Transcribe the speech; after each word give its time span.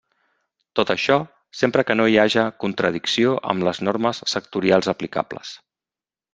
Tot 0.79 0.91
això, 0.93 1.17
sempre 1.59 1.85
que 1.89 1.97
no 1.99 2.07
hi 2.13 2.17
haja 2.23 2.47
contradicció 2.65 3.37
amb 3.53 3.69
les 3.69 3.85
normes 3.91 4.25
sectorials 4.35 4.93
aplicables. 4.97 5.57